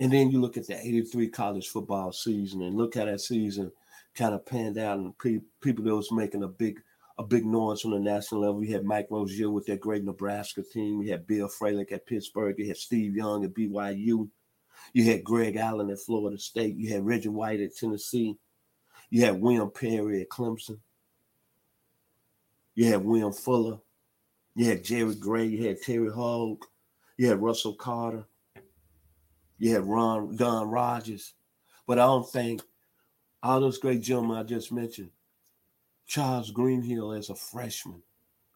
And 0.00 0.12
then 0.12 0.30
you 0.30 0.40
look 0.40 0.56
at 0.56 0.66
the 0.66 0.78
83 0.78 1.28
college 1.28 1.68
football 1.68 2.12
season 2.12 2.62
and 2.62 2.76
look 2.76 2.94
how 2.94 3.04
that 3.04 3.20
season 3.20 3.72
kind 4.14 4.34
of 4.34 4.46
panned 4.46 4.78
out 4.78 4.98
and 4.98 5.16
pe- 5.18 5.40
people 5.60 5.84
that 5.84 5.94
was 5.94 6.12
making 6.12 6.42
a 6.42 6.48
big 6.48 6.80
a 7.18 7.22
big 7.24 7.44
noise 7.44 7.84
on 7.84 7.90
the 7.90 7.98
national 7.98 8.42
level. 8.42 8.60
We 8.60 8.70
had 8.70 8.84
Mike 8.84 9.08
Rozier 9.10 9.50
with 9.50 9.66
that 9.66 9.80
great 9.80 10.04
Nebraska 10.04 10.62
team. 10.62 11.00
We 11.00 11.08
had 11.08 11.26
Bill 11.26 11.48
Fralic 11.48 11.90
at 11.90 12.06
Pittsburgh. 12.06 12.56
You 12.58 12.68
had 12.68 12.76
Steve 12.76 13.16
Young 13.16 13.44
at 13.44 13.54
BYU. 13.54 14.28
You 14.92 15.04
had 15.04 15.24
Greg 15.24 15.56
Allen 15.56 15.90
at 15.90 15.98
Florida 15.98 16.38
State. 16.38 16.76
You 16.76 16.92
had 16.92 17.04
Reggie 17.04 17.28
White 17.28 17.60
at 17.60 17.74
Tennessee. 17.74 18.36
You 19.10 19.24
had 19.24 19.40
William 19.40 19.68
Perry 19.68 20.22
at 20.22 20.28
Clemson. 20.28 20.78
You 22.76 22.86
had 22.86 23.04
William 23.04 23.32
Fuller. 23.32 23.78
You 24.54 24.66
had 24.66 24.84
Jerry 24.84 25.16
Gray. 25.16 25.46
You 25.46 25.66
had 25.66 25.82
Terry 25.82 26.10
Hoage. 26.10 26.62
You 27.16 27.28
had 27.28 27.42
Russell 27.42 27.74
Carter. 27.74 28.24
You 29.58 29.72
had 29.72 29.86
Ron 29.86 30.36
Don 30.36 30.68
Rogers. 30.68 31.34
But 31.86 31.98
I 31.98 32.04
don't 32.04 32.28
think 32.28 32.62
all 33.42 33.60
those 33.60 33.78
great 33.78 34.02
gentlemen 34.02 34.36
I 34.36 34.42
just 34.42 34.72
mentioned, 34.72 35.10
Charles 36.06 36.50
Greenhill 36.50 37.12
as 37.12 37.30
a 37.30 37.34
freshman, 37.34 38.02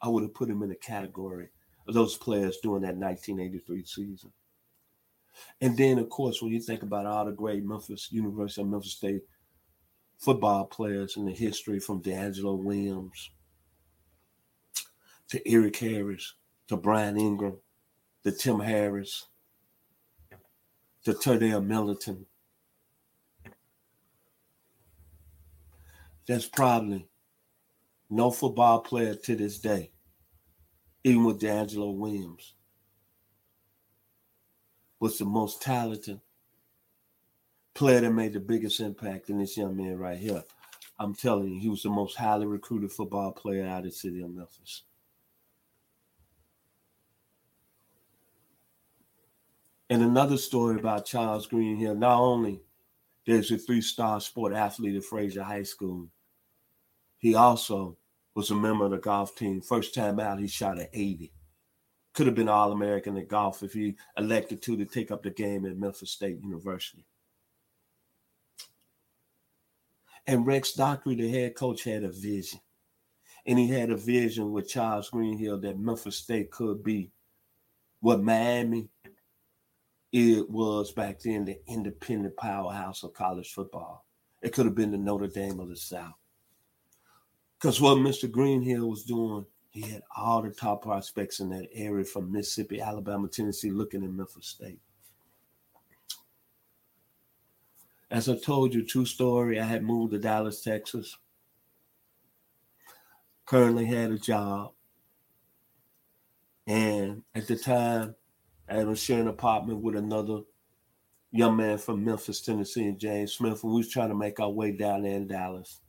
I 0.00 0.09
would 0.09 0.23
have 0.23 0.35
put 0.35 0.50
him 0.50 0.62
in 0.62 0.68
the 0.68 0.75
category 0.75 1.49
of 1.87 1.94
those 1.94 2.16
players 2.16 2.59
during 2.62 2.82
that 2.82 2.97
1983 2.97 3.85
season. 3.85 4.32
And 5.61 5.76
then, 5.76 5.99
of 5.99 6.09
course, 6.09 6.42
when 6.42 6.52
you 6.52 6.61
think 6.61 6.82
about 6.82 7.06
all 7.06 7.25
the 7.25 7.32
great 7.32 7.64
Memphis, 7.64 8.12
University 8.12 8.61
of 8.61 8.68
Memphis 8.68 8.92
State 8.92 9.23
football 10.18 10.66
players 10.66 11.16
in 11.16 11.25
the 11.25 11.32
history 11.32 11.80
from 11.80 12.02
DeAngelo 12.02 12.62
Williams 12.62 13.30
to 15.28 15.49
Eric 15.49 15.76
Harris 15.76 16.35
to 16.68 16.76
Brian 16.76 17.18
Ingram 17.18 17.56
to 18.23 18.30
Tim 18.30 18.61
Harris 18.61 19.26
to 21.04 21.12
Terdell 21.14 21.64
Millington. 21.64 22.26
There's 26.26 26.47
probably 26.47 27.09
no 28.09 28.30
football 28.30 28.80
player 28.80 29.14
to 29.14 29.35
this 29.35 29.59
day, 29.59 29.90
even 31.02 31.25
with 31.25 31.40
DeAngelo 31.40 31.97
Williams, 31.97 32.54
was 35.00 35.18
the 35.18 35.25
most 35.25 35.61
talented 35.62 36.21
player 37.75 38.00
that 38.00 38.12
made 38.12 38.35
the 38.35 38.40
biggest 38.40 38.78
impact 38.80 39.30
in 39.30 39.38
this 39.38 39.56
young 39.56 39.76
man 39.76 39.99
right 39.99 40.18
here. 40.18 40.44
I'm 40.99 41.14
telling 41.14 41.49
you, 41.49 41.61
he 41.61 41.68
was 41.68 41.82
the 41.82 41.90
most 41.90 42.16
highly 42.16 42.47
recruited 42.47 42.92
football 42.92 43.32
player 43.32 43.66
out 43.66 43.78
of 43.78 43.85
the 43.87 43.90
city 43.90 44.23
of 44.23 44.30
Memphis. 44.30 44.85
And 49.92 50.02
another 50.02 50.38
story 50.38 50.76
about 50.80 51.04
Charles 51.04 51.46
Greenhill, 51.46 51.94
not 51.94 52.18
only 52.18 52.62
there's 53.26 53.50
a 53.50 53.58
three-star 53.58 54.22
sport 54.22 54.54
athlete 54.54 54.96
at 54.96 55.02
Frayser 55.02 55.42
High 55.42 55.64
School, 55.64 56.08
he 57.18 57.34
also 57.34 57.99
was 58.34 58.50
a 58.50 58.54
member 58.54 58.87
of 58.87 58.92
the 58.92 58.96
golf 58.96 59.37
team. 59.37 59.61
First 59.61 59.94
time 59.94 60.18
out, 60.18 60.40
he 60.40 60.49
shot 60.49 60.78
at 60.78 60.88
80. 60.94 61.30
Could 62.14 62.25
have 62.25 62.34
been 62.34 62.49
All 62.49 62.72
American 62.72 63.18
at 63.18 63.28
golf 63.28 63.62
if 63.62 63.75
he 63.75 63.94
elected 64.16 64.62
to 64.62 64.78
to 64.78 64.87
take 64.87 65.11
up 65.11 65.22
the 65.22 65.30
game 65.30 65.66
at 65.66 65.76
Memphis 65.76 66.12
State 66.12 66.40
University. 66.42 67.04
And 70.26 70.46
Rex 70.46 70.72
Dockery, 70.72 71.16
the 71.16 71.30
head 71.30 71.54
coach, 71.54 71.84
had 71.84 72.02
a 72.02 72.08
vision. 72.11 72.61
And 73.44 73.58
he 73.58 73.68
had 73.68 73.90
a 73.90 73.96
vision 73.99 74.52
with 74.52 74.70
Charles 74.70 75.11
Greenhill 75.11 75.58
that 75.58 75.78
Memphis 75.78 76.16
State 76.16 76.50
could 76.50 76.82
be 76.82 77.12
what 78.00 78.22
Miami 78.22 78.88
it 80.12 80.49
was 80.50 80.92
back 80.92 81.21
then 81.21 81.45
the 81.45 81.59
independent 81.66 82.37
powerhouse 82.37 83.02
of 83.02 83.14
college 83.14 83.52
football. 83.52 84.04
It 84.42 84.52
could 84.52 84.66
have 84.66 84.75
been 84.75 84.90
the 84.90 84.99
Notre 84.99 85.28
Dame 85.28 85.59
of 85.59 85.69
the 85.69 85.76
South. 85.76 86.14
Because 87.59 87.81
what 87.81 87.99
Mr. 87.99 88.31
Greenhill 88.31 88.90
was 88.90 89.04
doing, 89.04 89.47
he 89.71 89.81
had 89.83 90.02
all 90.14 90.42
the 90.42 90.50
top 90.50 90.83
prospects 90.83 91.40
in 91.40 91.49
that 91.50 91.69
area 91.73 92.04
from 92.04 92.31
Mississippi, 92.31 92.81
Alabama, 92.81 93.28
Tennessee 93.28 93.71
looking 93.71 94.04
at 94.04 94.11
Memphis 94.11 94.49
State. 94.49 94.81
As 98.11 98.28
I 98.28 98.37
told 98.37 98.75
you, 98.75 98.85
true 98.85 99.07
story, 99.07 99.59
I 99.59 99.64
had 99.64 99.83
moved 99.83 100.12
to 100.12 100.19
Dallas, 100.19 100.61
Texas. 100.61 101.16
Currently 103.47 103.87
had 103.87 104.11
a 104.11 104.19
job. 104.19 104.73
And 106.66 107.23
at 107.35 107.47
the 107.47 107.57
time, 107.57 108.14
I 108.69 108.85
was 108.85 109.02
sharing 109.02 109.23
an 109.23 109.28
apartment 109.28 109.81
with 109.81 109.97
another 109.97 110.40
young 111.31 111.57
man 111.57 111.78
from 111.78 112.04
Memphis, 112.04 112.40
Tennessee, 112.40 112.85
and 112.85 112.99
James 112.99 113.33
Smith, 113.33 113.62
and 113.62 113.73
we 113.73 113.78
was 113.78 113.88
trying 113.88 114.11
to 114.11 114.14
make 114.14 114.38
our 114.38 114.50
way 114.50 114.73
down 114.73 115.02
there 115.02 115.16
in 115.16 115.26
Dallas. 115.26 115.81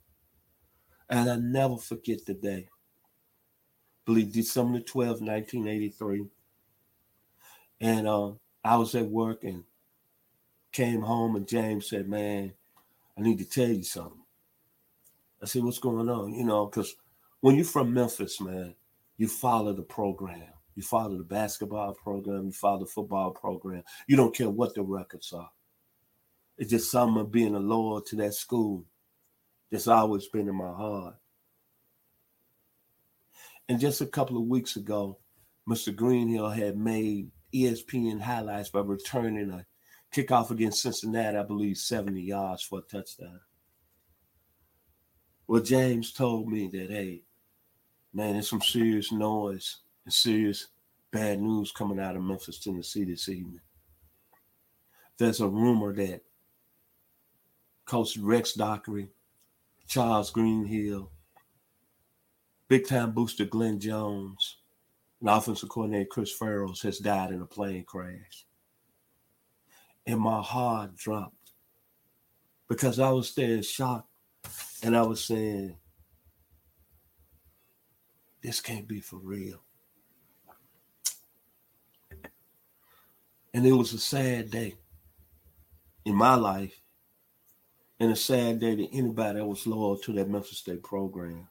And 1.08 1.30
I 1.30 1.36
never 1.36 1.76
forget 1.76 2.24
the 2.24 2.34
day. 2.34 2.68
I 2.68 4.04
believe 4.06 4.32
December 4.32 4.80
12, 4.80 5.20
1983. 5.20 6.26
And 7.80 8.08
uh, 8.08 8.32
I 8.64 8.76
was 8.76 8.94
at 8.94 9.06
work 9.06 9.44
and 9.44 9.64
came 10.72 11.02
home 11.02 11.36
and 11.36 11.46
James 11.46 11.88
said, 11.88 12.08
Man, 12.08 12.52
I 13.16 13.20
need 13.20 13.38
to 13.38 13.44
tell 13.44 13.68
you 13.68 13.82
something. 13.82 14.22
I 15.42 15.46
said, 15.46 15.62
What's 15.62 15.78
going 15.78 16.08
on? 16.08 16.32
You 16.32 16.44
know, 16.44 16.66
because 16.66 16.96
when 17.40 17.56
you're 17.56 17.64
from 17.64 17.92
Memphis, 17.92 18.40
man, 18.40 18.74
you 19.18 19.28
follow 19.28 19.74
the 19.74 19.82
program. 19.82 20.53
You 20.74 20.82
follow 20.82 21.16
the 21.16 21.24
basketball 21.24 21.94
program, 21.94 22.46
you 22.46 22.52
follow 22.52 22.80
the 22.80 22.86
football 22.86 23.30
program. 23.30 23.82
You 24.08 24.16
don't 24.16 24.34
care 24.34 24.50
what 24.50 24.74
the 24.74 24.82
records 24.82 25.32
are. 25.32 25.50
It's 26.58 26.70
just 26.70 26.90
something 26.90 27.20
of 27.20 27.32
being 27.32 27.54
a 27.54 27.60
loyal 27.60 28.00
to 28.02 28.16
that 28.16 28.34
school 28.34 28.84
that's 29.70 29.88
always 29.88 30.26
been 30.28 30.48
in 30.48 30.54
my 30.54 30.72
heart. 30.72 31.14
And 33.68 33.80
just 33.80 34.00
a 34.00 34.06
couple 34.06 34.36
of 34.36 34.44
weeks 34.44 34.76
ago, 34.76 35.18
Mr. 35.68 35.94
Greenhill 35.94 36.50
had 36.50 36.76
made 36.76 37.30
ESPN 37.54 38.20
highlights 38.20 38.68
by 38.68 38.80
returning 38.80 39.50
a 39.50 39.64
kickoff 40.14 40.50
against 40.50 40.82
Cincinnati, 40.82 41.38
I 41.38 41.42
believe 41.42 41.78
70 41.78 42.20
yards 42.20 42.62
for 42.62 42.80
a 42.80 42.82
touchdown. 42.82 43.40
Well, 45.46 45.62
James 45.62 46.12
told 46.12 46.48
me 46.48 46.68
that, 46.68 46.90
hey, 46.90 47.22
man, 48.12 48.34
there's 48.34 48.48
some 48.48 48.60
serious 48.60 49.12
noise 49.12 49.78
serious 50.12 50.68
bad 51.10 51.40
news 51.40 51.72
coming 51.72 52.00
out 52.00 52.16
of 52.16 52.22
Memphis, 52.22 52.58
Tennessee 52.58 53.04
this 53.04 53.28
evening. 53.28 53.60
There's 55.18 55.40
a 55.40 55.48
rumor 55.48 55.94
that 55.94 56.22
Coach 57.86 58.16
Rex 58.16 58.54
Dockery, 58.54 59.08
Charles 59.86 60.30
Greenhill, 60.30 61.10
big 62.68 62.86
time 62.86 63.12
booster 63.12 63.44
Glenn 63.44 63.78
Jones, 63.78 64.56
and 65.20 65.30
offensive 65.30 65.68
coordinator 65.68 66.08
Chris 66.10 66.36
Farrells 66.36 66.82
has 66.82 66.98
died 66.98 67.30
in 67.30 67.42
a 67.42 67.46
plane 67.46 67.84
crash 67.84 68.46
and 70.06 70.20
my 70.20 70.40
heart 70.42 70.96
dropped 70.96 71.52
because 72.68 72.98
I 72.98 73.10
was 73.10 73.34
there 73.34 73.54
in 73.56 73.62
shock 73.62 74.06
and 74.82 74.96
I 74.96 75.02
was 75.02 75.24
saying, 75.24 75.76
this 78.42 78.60
can't 78.60 78.86
be 78.86 79.00
for 79.00 79.16
real. 79.16 79.62
And 83.54 83.64
it 83.64 83.72
was 83.72 83.92
a 83.92 83.98
sad 83.98 84.50
day 84.50 84.74
in 86.04 86.16
my 86.16 86.34
life 86.34 86.74
and 88.00 88.10
a 88.10 88.16
sad 88.16 88.58
day 88.58 88.74
to 88.74 88.92
anybody 88.92 89.38
that 89.38 89.46
was 89.46 89.64
loyal 89.64 89.96
to 89.98 90.12
that 90.14 90.28
Memphis 90.28 90.58
State 90.58 90.82
program. 90.82 91.46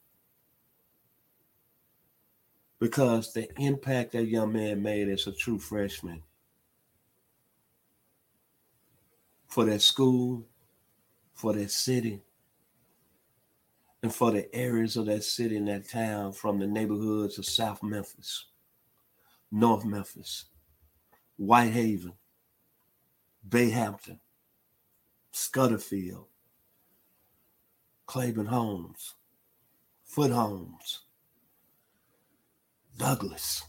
Because 2.80 3.32
the 3.32 3.48
impact 3.58 4.12
that 4.12 4.26
young 4.26 4.52
man 4.52 4.84
made 4.84 5.08
as 5.08 5.26
a 5.28 5.32
true 5.32 5.58
freshman 5.58 6.22
for 9.48 9.64
that 9.64 9.82
school, 9.82 10.46
for 11.34 11.54
that 11.54 11.72
city, 11.72 12.22
and 14.02 14.14
for 14.14 14.32
the 14.32 14.54
areas 14.54 14.98
of 14.98 15.06
that 15.06 15.24
city 15.24 15.56
and 15.56 15.70
that 15.70 15.88
town 15.88 16.34
from 16.34 16.60
the 16.60 16.68
neighborhoods 16.68 17.38
of 17.38 17.46
South 17.46 17.82
Memphis, 17.82 18.48
North 19.50 19.86
Memphis, 19.86 20.46
Whitehaven, 21.38 22.14
Binghampton, 23.48 24.20
Scudderfield, 25.34 26.28
Claiborne 28.06 28.46
Homes, 28.46 29.16
Foote 30.04 30.32
Homes, 30.32 31.02
Douglas, 32.98 33.64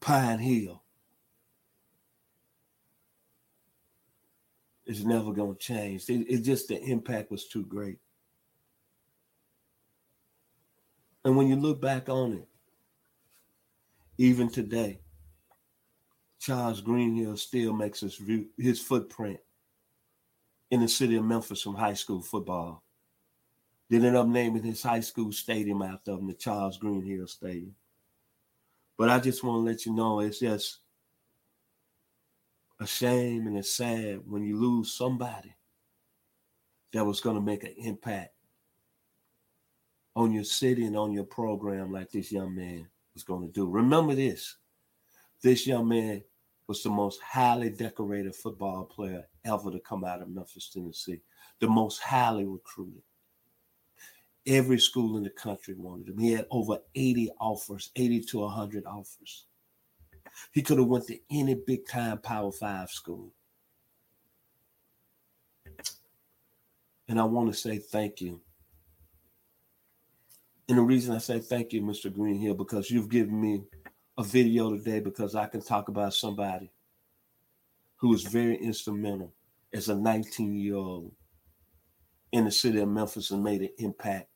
Pine 0.00 0.38
Hill. 0.38 0.82
It's 4.86 5.00
never 5.00 5.32
going 5.32 5.54
to 5.54 5.58
change. 5.58 6.08
It, 6.10 6.26
it 6.28 6.38
just 6.42 6.68
the 6.68 6.82
impact 6.82 7.30
was 7.30 7.46
too 7.46 7.64
great. 7.64 7.98
And 11.24 11.36
when 11.36 11.48
you 11.48 11.56
look 11.56 11.80
back 11.80 12.10
on 12.10 12.34
it, 12.34 12.48
even 14.18 14.48
today, 14.48 15.00
Charles 16.38 16.80
Greenhill 16.80 17.36
still 17.36 17.72
makes 17.72 18.00
his, 18.00 18.20
his 18.58 18.80
footprint 18.80 19.40
in 20.70 20.80
the 20.80 20.88
city 20.88 21.16
of 21.16 21.24
Memphis 21.24 21.62
from 21.62 21.74
high 21.74 21.94
school 21.94 22.20
football. 22.20 22.82
They 23.88 23.96
ended 23.96 24.14
up 24.14 24.26
naming 24.26 24.62
his 24.62 24.82
high 24.82 25.00
school 25.00 25.32
stadium 25.32 25.82
after 25.82 26.12
him, 26.12 26.26
the 26.26 26.34
Charles 26.34 26.78
Greenhill 26.78 27.26
Stadium. 27.26 27.74
But 28.96 29.10
I 29.10 29.18
just 29.18 29.42
want 29.42 29.64
to 29.64 29.70
let 29.70 29.86
you 29.86 29.92
know 29.92 30.20
it's 30.20 30.38
just 30.38 30.78
a 32.80 32.86
shame 32.86 33.46
and 33.46 33.56
it's 33.56 33.74
sad 33.76 34.20
when 34.26 34.42
you 34.42 34.56
lose 34.58 34.92
somebody 34.92 35.54
that 36.92 37.04
was 37.04 37.20
going 37.20 37.36
to 37.36 37.42
make 37.42 37.64
an 37.64 37.74
impact 37.78 38.34
on 40.16 40.32
your 40.32 40.44
city 40.44 40.84
and 40.84 40.96
on 40.96 41.12
your 41.12 41.24
program 41.24 41.92
like 41.92 42.10
this 42.10 42.30
young 42.30 42.54
man 42.54 42.88
was 43.14 43.22
going 43.22 43.46
to 43.46 43.52
do. 43.52 43.66
Remember 43.66 44.14
this 44.14 44.56
this 45.42 45.66
young 45.66 45.88
man 45.88 46.22
was 46.66 46.82
the 46.82 46.90
most 46.90 47.20
highly 47.20 47.70
decorated 47.70 48.34
football 48.34 48.84
player 48.84 49.24
ever 49.44 49.70
to 49.70 49.78
come 49.80 50.04
out 50.04 50.22
of 50.22 50.30
Memphis, 50.30 50.70
Tennessee, 50.70 51.20
the 51.60 51.68
most 51.68 52.00
highly 52.00 52.46
recruited. 52.46 53.02
Every 54.46 54.78
school 54.78 55.16
in 55.16 55.22
the 55.22 55.30
country 55.30 55.74
wanted 55.74 56.08
him. 56.08 56.18
He 56.18 56.32
had 56.32 56.46
over 56.50 56.78
80 56.94 57.30
offers, 57.40 57.90
80 57.96 58.20
to 58.22 58.38
100 58.40 58.84
offers. 58.86 59.46
He 60.52 60.62
could 60.62 60.78
have 60.78 60.86
went 60.88 61.06
to 61.08 61.18
any 61.30 61.54
big 61.54 61.86
time 61.86 62.18
Power 62.18 62.52
5 62.52 62.90
school. 62.90 63.32
And 67.08 67.20
I 67.20 67.24
want 67.24 67.52
to 67.52 67.58
say 67.58 67.78
thank 67.78 68.20
you. 68.20 68.40
And 70.68 70.78
the 70.78 70.82
reason 70.82 71.14
I 71.14 71.18
say 71.18 71.40
thank 71.40 71.72
you, 71.72 71.82
Mr. 71.82 72.12
Greenhill, 72.12 72.54
because 72.54 72.90
you've 72.90 73.10
given 73.10 73.40
me 73.40 73.62
a 74.16 74.22
video 74.22 74.70
today 74.76 75.00
because 75.00 75.34
I 75.34 75.46
can 75.46 75.60
talk 75.60 75.88
about 75.88 76.14
somebody 76.14 76.70
who 77.96 78.08
was 78.08 78.22
very 78.22 78.56
instrumental 78.56 79.32
as 79.72 79.88
a 79.88 79.94
19 79.94 80.54
year 80.54 80.76
old 80.76 81.12
in 82.32 82.44
the 82.44 82.50
city 82.50 82.80
of 82.80 82.88
Memphis 82.88 83.30
and 83.30 83.44
made 83.44 83.62
an 83.62 83.70
impact 83.78 84.28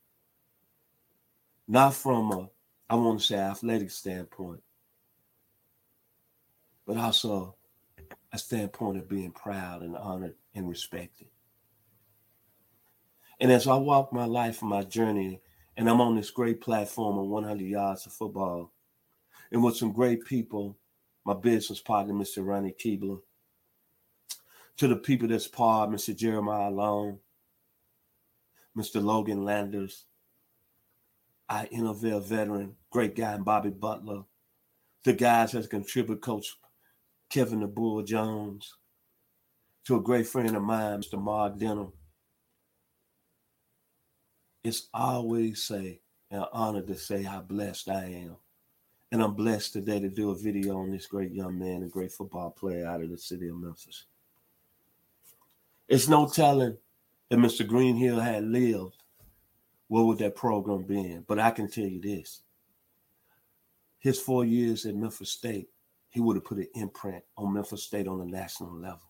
not 1.67 1.93
from 1.93 2.31
a, 2.31 2.49
I 2.89 2.95
want 2.95 3.19
to 3.19 3.25
say, 3.25 3.35
athletic 3.37 3.91
standpoint, 3.91 4.61
but 6.87 6.97
also 6.97 7.55
a 8.33 8.37
standpoint 8.39 8.97
of 8.97 9.07
being 9.07 9.31
proud 9.31 9.83
and 9.83 9.95
honored 9.95 10.33
and 10.55 10.67
respected. 10.67 11.27
And 13.39 13.51
as 13.51 13.67
I 13.67 13.75
walk 13.75 14.11
my 14.11 14.25
life 14.25 14.61
my 14.61 14.83
journey, 14.83 15.41
and 15.79 15.89
I'm 15.89 16.01
on 16.01 16.13
this 16.13 16.29
great 16.29 16.59
platform 16.59 17.17
of 17.17 17.27
100 17.27 17.65
yards 17.65 18.05
of 18.05 18.11
football, 18.11 18.73
and 19.49 19.63
with 19.63 19.77
some 19.77 19.93
great 19.93 20.25
people, 20.25 20.77
my 21.23 21.33
business 21.33 21.79
partner, 21.79 22.13
Mr. 22.13 22.45
Ronnie 22.45 22.75
Keebler, 22.77 23.21
to 24.75 24.87
the 24.89 24.97
people 24.97 25.29
that's 25.29 25.47
part, 25.47 25.89
Mr. 25.89 26.13
Jeremiah 26.13 26.69
Long, 26.69 27.19
Mr. 28.77 29.01
Logan 29.01 29.45
Landers, 29.45 30.03
our 31.47 31.65
NFL 31.67 32.25
veteran, 32.25 32.75
great 32.89 33.15
guy, 33.15 33.37
Bobby 33.37 33.69
Butler. 33.69 34.23
The 35.05 35.13
guys 35.13 35.53
that 35.53 35.69
contribute, 35.69 36.21
Coach 36.21 36.57
Kevin 37.29 37.61
the 37.61 37.67
Bull 37.67 38.03
Jones, 38.03 38.75
to 39.85 39.95
a 39.95 40.01
great 40.01 40.27
friend 40.27 40.57
of 40.57 40.61
mine, 40.61 40.99
Mr. 40.99 41.17
Mark 41.17 41.57
Denham. 41.57 41.93
It's 44.69 44.87
always 44.93 45.63
say 45.63 45.99
an 46.29 46.45
honor 46.53 46.83
to 46.83 46.95
say 46.95 47.23
how 47.23 47.41
blessed 47.41 47.89
I 47.89 48.03
am. 48.03 48.35
And 49.11 49.19
I'm 49.19 49.33
blessed 49.33 49.73
today 49.73 49.99
to 49.99 50.09
do 50.09 50.29
a 50.29 50.35
video 50.35 50.77
on 50.77 50.91
this 50.91 51.07
great 51.07 51.31
young 51.31 51.57
man, 51.57 51.81
a 51.81 51.87
great 51.87 52.11
football 52.11 52.51
player 52.51 52.85
out 52.85 53.01
of 53.01 53.09
the 53.09 53.17
city 53.17 53.47
of 53.47 53.55
Memphis. 53.55 54.05
It's 55.87 56.07
no 56.07 56.27
telling 56.27 56.77
if 57.31 57.39
Mr. 57.39 57.67
Greenhill 57.67 58.19
had 58.19 58.43
lived 58.43 58.93
what 59.87 60.05
would 60.05 60.19
that 60.19 60.35
program 60.35 60.83
been? 60.83 61.25
But 61.27 61.39
I 61.39 61.49
can 61.49 61.67
tell 61.67 61.87
you 61.87 61.99
this. 61.99 62.41
His 63.97 64.21
four 64.21 64.45
years 64.45 64.85
at 64.85 64.93
Memphis 64.93 65.31
State, 65.31 65.69
he 66.11 66.19
would 66.19 66.35
have 66.35 66.45
put 66.45 66.59
an 66.59 66.67
imprint 66.75 67.23
on 67.35 67.55
Memphis 67.55 67.85
State 67.85 68.07
on 68.07 68.21
a 68.21 68.25
national 68.25 68.75
level. 68.75 69.08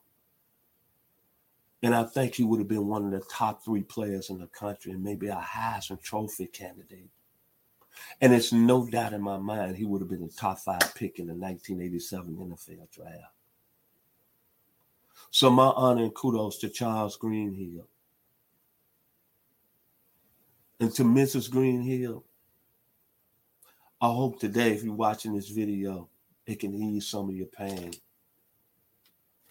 And 1.81 1.95
I 1.95 2.03
think 2.03 2.35
he 2.35 2.43
would 2.43 2.59
have 2.59 2.67
been 2.67 2.87
one 2.87 3.05
of 3.05 3.11
the 3.11 3.25
top 3.31 3.63
three 3.63 3.83
players 3.83 4.29
in 4.29 4.39
the 4.39 4.47
country 4.47 4.91
and 4.91 5.03
maybe 5.03 5.27
a 5.27 5.35
Heisman 5.35 6.01
Trophy 6.01 6.47
candidate. 6.47 7.09
And 8.21 8.33
it's 8.33 8.51
no 8.51 8.85
doubt 8.85 9.13
in 9.13 9.21
my 9.21 9.37
mind 9.37 9.77
he 9.77 9.85
would 9.85 10.01
have 10.01 10.09
been 10.09 10.25
the 10.25 10.33
top 10.33 10.59
five 10.59 10.93
pick 10.95 11.19
in 11.19 11.27
the 11.27 11.33
1987 11.33 12.35
NFL 12.35 12.91
draft. 12.91 13.33
So 15.31 15.49
my 15.49 15.67
honor 15.75 16.03
and 16.03 16.13
kudos 16.13 16.57
to 16.59 16.69
Charles 16.69 17.17
Greenhill 17.17 17.87
and 20.79 20.93
to 20.95 21.03
Mrs. 21.03 21.49
Greenhill, 21.49 22.23
I 24.01 24.07
hope 24.07 24.39
today, 24.39 24.71
if 24.71 24.83
you're 24.83 24.93
watching 24.93 25.35
this 25.35 25.49
video, 25.49 26.07
it 26.45 26.59
can 26.59 26.73
ease 26.73 27.07
some 27.07 27.29
of 27.29 27.35
your 27.35 27.47
pain 27.47 27.91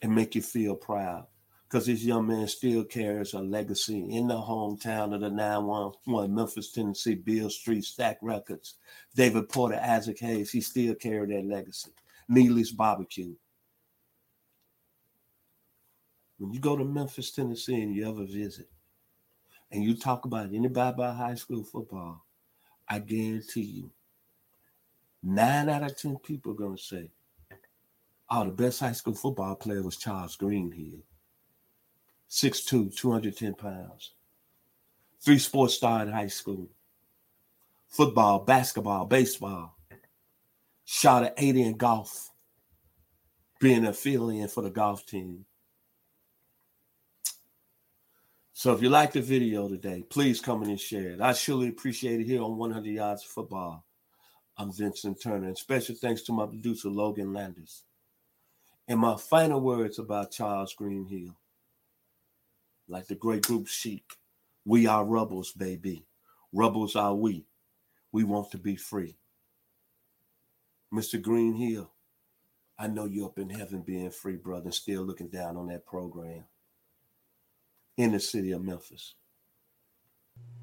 and 0.01 0.15
make 0.15 0.35
you 0.35 0.43
feel 0.43 0.75
proud. 0.75 1.27
Because 1.69 1.85
this 1.85 2.03
young 2.03 2.27
man 2.27 2.49
still 2.49 2.83
carries 2.83 3.35
a 3.35 3.41
legacy 3.41 3.99
in 3.99 4.29
the 4.29 4.35
hometown 4.35 5.15
of 5.15 5.21
the 5.21 5.29
911 5.29 6.35
Memphis, 6.35 6.73
Tennessee, 6.73 7.15
Beale 7.15 7.51
Street, 7.51 7.85
Stax 7.85 8.17
Records, 8.23 8.77
David 9.15 9.51
Porter, 9.51 9.79
Isaac 9.83 10.19
Hayes. 10.21 10.51
He 10.51 10.63
still 10.63 10.95
carried 10.95 11.31
that 11.31 11.45
legacy. 11.45 11.91
Neely's 12.27 12.73
Barbecue. 12.73 13.35
When 16.39 16.53
you 16.53 16.61
go 16.61 16.77
to 16.77 16.85
Memphis, 16.85 17.33
Tennessee, 17.33 17.83
and 17.83 17.95
you 17.95 18.09
ever 18.09 18.25
visit, 18.25 18.71
and 19.71 19.85
you 19.85 19.95
talk 19.95 20.25
about 20.25 20.55
anybody 20.55 20.95
about 20.95 21.17
high 21.17 21.35
school 21.35 21.65
football, 21.65 22.25
I 22.89 23.01
guarantee 23.01 23.61
you, 23.61 23.91
nine 25.23 25.69
out 25.69 25.83
of 25.83 25.99
10 25.99 26.17
people 26.19 26.53
are 26.53 26.57
going 26.57 26.77
to 26.77 26.83
say, 26.83 27.11
oh, 28.31 28.45
the 28.45 28.53
best 28.53 28.81
high 28.81 28.93
school 28.93 29.15
football 29.15 29.57
player 29.57 29.83
was 29.83 29.97
Charles 29.97 30.37
Greenhill. 30.37 31.01
6'2, 32.31 32.95
210 32.95 33.55
pounds. 33.55 34.13
Three 35.21 35.39
sports 35.39 35.75
star 35.75 36.03
in 36.03 36.09
high 36.09 36.29
school. 36.29 36.69
Football, 37.89 38.41
basketball, 38.41 39.07
baseball. 39.07 39.77
Shot 40.85 41.25
at 41.25 41.35
80 41.37 41.63
in 41.63 41.77
golf. 41.77 42.31
Being 43.61 43.87
a 43.87 43.93
fill-in 43.93 44.49
for 44.49 44.63
the 44.63 44.71
golf 44.71 45.05
team. 45.07 45.45
So 48.53 48.73
if 48.73 48.83
you 48.83 48.89
like 48.89 49.13
the 49.13 49.21
video 49.21 49.69
today, 49.69 50.05
please 50.09 50.41
come 50.41 50.63
in 50.65 50.71
and 50.71 50.81
share 50.81 51.11
it. 51.11 51.21
I 51.21 51.33
surely 51.33 51.69
appreciate 51.69 52.21
it 52.21 52.27
here 52.27 52.43
on 52.43 52.57
100 52.57 52.89
Yards 52.89 53.23
of 53.23 53.31
Football. 53.31 53.85
I'm 54.57 54.73
Vincent 54.73 55.23
Turner, 55.23 55.47
and 55.47 55.57
special 55.57 55.95
thanks 55.95 56.23
to 56.23 56.33
my 56.33 56.45
producer, 56.45 56.89
Logan 56.89 57.33
Landers. 57.33 57.85
And 58.89 58.99
my 58.99 59.17
final 59.17 59.61
words 59.61 60.01
about 60.01 60.33
Charles 60.33 60.75
Greenhill. 60.75 61.37
Like 62.89 63.07
the 63.07 63.15
great 63.15 63.43
group 63.43 63.69
Chic, 63.69 64.05
we 64.65 64.87
are 64.87 65.05
rebels, 65.05 65.53
baby. 65.53 66.07
Rebels 66.53 66.97
are 66.97 67.15
we. 67.15 67.47
We 68.13 68.25
want 68.25 68.51
to 68.53 68.59
be 68.59 68.77
free. 68.77 69.17
Mr. 70.93 71.21
Greenhill, 71.21 71.91
I 72.79 72.87
know 72.87 73.05
you're 73.05 73.27
up 73.27 73.39
in 73.39 73.51
heaven 73.51 73.83
being 73.83 74.11
free, 74.11 74.37
brother, 74.37 74.67
and 74.67 74.75
still 74.75 75.03
looking 75.03 75.29
down 75.29 75.57
on 75.57 75.69
that 75.69 75.85
program 75.85 76.45
in 77.99 78.13
the 78.13 78.21
city 78.21 78.53
of 78.53 78.65
Memphis. 78.65 79.15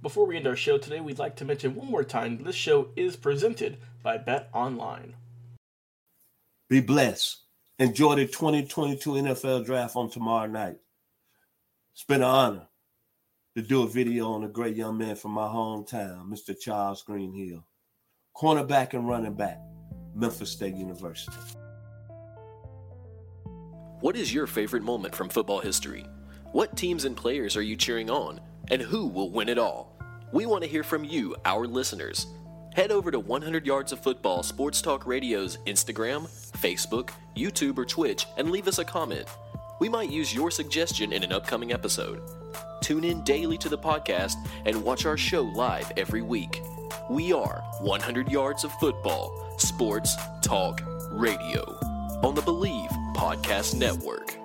Before 0.01 0.25
we 0.25 0.37
end 0.37 0.47
our 0.47 0.55
show 0.55 0.77
today, 0.77 1.01
we'd 1.01 1.19
like 1.19 1.35
to 1.37 1.45
mention 1.45 1.75
one 1.75 1.91
more 1.91 2.03
time 2.03 2.43
this 2.43 2.55
show 2.55 2.89
is 2.95 3.15
presented 3.15 3.77
by 4.01 4.17
Bet 4.17 4.49
Online. 4.53 5.15
Be 6.69 6.79
blessed 6.79 7.45
Enjoy 7.77 8.15
the 8.15 8.25
2022 8.25 9.09
NFL 9.11 9.65
draft 9.65 9.97
on 9.97 10.09
tomorrow 10.09 10.47
night. 10.47 10.77
It's 11.95 12.03
been 12.03 12.23
an 12.23 12.27
honor 12.27 12.67
to 13.55 13.61
do 13.61 13.83
a 13.83 13.87
video 13.87 14.33
on 14.33 14.43
a 14.43 14.49
great 14.49 14.75
young 14.75 14.97
man 14.97 15.15
from 15.15 15.31
my 15.31 15.47
hometown, 15.47 16.27
Mr. 16.27 16.53
Charles 16.59 17.01
Greenhill, 17.03 17.65
cornerback 18.35 18.93
and 18.93 19.07
running 19.07 19.33
back, 19.33 19.61
Memphis 20.13 20.51
State 20.51 20.75
University. 20.75 21.37
What 24.01 24.17
is 24.17 24.33
your 24.33 24.45
favorite 24.45 24.83
moment 24.83 25.15
from 25.15 25.29
football 25.29 25.61
history? 25.61 26.05
What 26.51 26.75
teams 26.75 27.05
and 27.05 27.15
players 27.15 27.55
are 27.55 27.61
you 27.61 27.77
cheering 27.77 28.09
on? 28.09 28.41
And 28.69 28.81
who 28.81 29.07
will 29.07 29.31
win 29.31 29.47
it 29.47 29.57
all? 29.57 29.97
We 30.33 30.45
want 30.45 30.65
to 30.65 30.69
hear 30.69 30.83
from 30.83 31.05
you, 31.05 31.33
our 31.45 31.65
listeners. 31.65 32.27
Head 32.73 32.91
over 32.91 33.09
to 33.09 33.21
100 33.21 33.65
Yards 33.65 33.93
of 33.93 34.01
Football 34.01 34.43
Sports 34.43 34.81
Talk 34.81 35.07
Radio's 35.07 35.59
Instagram, 35.65 36.27
Facebook, 36.57 37.11
YouTube, 37.37 37.77
or 37.77 37.85
Twitch 37.85 38.25
and 38.35 38.51
leave 38.51 38.67
us 38.67 38.79
a 38.79 38.83
comment. 38.83 39.29
We 39.79 39.89
might 39.89 40.09
use 40.09 40.33
your 40.33 40.51
suggestion 40.51 41.11
in 41.11 41.23
an 41.23 41.33
upcoming 41.33 41.73
episode. 41.73 42.21
Tune 42.81 43.03
in 43.03 43.23
daily 43.23 43.57
to 43.57 43.67
the 43.67 43.77
podcast 43.77 44.35
and 44.65 44.83
watch 44.83 45.05
our 45.05 45.17
show 45.17 45.41
live 45.41 45.91
every 45.97 46.21
week. 46.21 46.61
We 47.09 47.33
are 47.33 47.61
100 47.81 48.31
Yards 48.31 48.63
of 48.63 48.71
Football 48.73 49.55
Sports 49.57 50.15
Talk 50.41 50.81
Radio 51.11 51.61
on 52.23 52.35
the 52.35 52.41
Bleav 52.41 52.89
Podcast 53.15 53.75
Network. 53.75 54.44